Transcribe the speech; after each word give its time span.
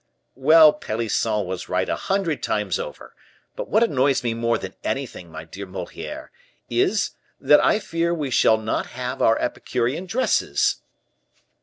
"Well, 0.33 0.73
Pelisson 0.73 1.45
was 1.45 1.69
right 1.69 1.87
a 1.87 1.95
hundred 1.95 2.41
times 2.41 2.79
over. 2.79 3.13
But 3.55 3.69
what 3.69 3.83
annoys 3.83 4.23
me 4.23 4.33
more 4.33 4.57
than 4.57 4.73
anything, 4.83 5.31
my 5.31 5.43
dear 5.43 5.67
Moliere, 5.67 6.31
is, 6.71 7.11
that 7.39 7.63
I 7.63 7.77
fear 7.77 8.11
we 8.11 8.31
shall 8.31 8.57
not 8.57 8.87
have 8.97 9.21
our 9.21 9.37
Epicurean 9.37 10.07
dresses." 10.07 10.77